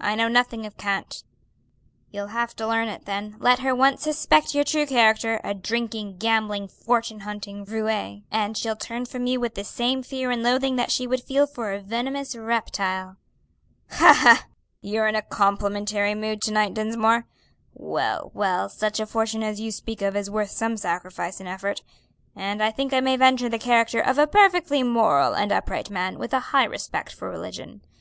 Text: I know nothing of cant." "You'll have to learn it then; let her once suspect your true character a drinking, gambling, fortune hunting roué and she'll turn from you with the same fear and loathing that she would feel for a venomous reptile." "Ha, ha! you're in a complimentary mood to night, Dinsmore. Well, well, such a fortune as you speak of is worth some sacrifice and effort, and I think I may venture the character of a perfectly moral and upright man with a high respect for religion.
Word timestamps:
I 0.00 0.16
know 0.16 0.26
nothing 0.26 0.66
of 0.66 0.76
cant." 0.76 1.22
"You'll 2.10 2.26
have 2.34 2.56
to 2.56 2.66
learn 2.66 2.88
it 2.88 3.04
then; 3.04 3.36
let 3.38 3.60
her 3.60 3.72
once 3.76 4.02
suspect 4.02 4.52
your 4.52 4.64
true 4.64 4.86
character 4.86 5.40
a 5.44 5.54
drinking, 5.54 6.16
gambling, 6.16 6.66
fortune 6.66 7.20
hunting 7.20 7.64
roué 7.64 8.24
and 8.28 8.58
she'll 8.58 8.74
turn 8.74 9.04
from 9.04 9.28
you 9.28 9.38
with 9.38 9.54
the 9.54 9.62
same 9.62 10.02
fear 10.02 10.32
and 10.32 10.42
loathing 10.42 10.74
that 10.74 10.90
she 10.90 11.06
would 11.06 11.22
feel 11.22 11.46
for 11.46 11.70
a 11.72 11.78
venomous 11.78 12.34
reptile." 12.34 13.18
"Ha, 13.92 14.12
ha! 14.18 14.46
you're 14.80 15.06
in 15.06 15.14
a 15.14 15.22
complimentary 15.22 16.16
mood 16.16 16.42
to 16.42 16.52
night, 16.52 16.74
Dinsmore. 16.74 17.28
Well, 17.72 18.32
well, 18.34 18.68
such 18.68 18.98
a 18.98 19.06
fortune 19.06 19.44
as 19.44 19.60
you 19.60 19.70
speak 19.70 20.02
of 20.02 20.16
is 20.16 20.28
worth 20.28 20.50
some 20.50 20.76
sacrifice 20.76 21.38
and 21.38 21.48
effort, 21.48 21.82
and 22.34 22.60
I 22.60 22.72
think 22.72 22.92
I 22.92 22.98
may 23.00 23.16
venture 23.16 23.48
the 23.48 23.60
character 23.60 24.00
of 24.00 24.18
a 24.18 24.26
perfectly 24.26 24.82
moral 24.82 25.34
and 25.36 25.52
upright 25.52 25.88
man 25.88 26.18
with 26.18 26.32
a 26.34 26.40
high 26.50 26.64
respect 26.64 27.12
for 27.14 27.30
religion. 27.30 27.82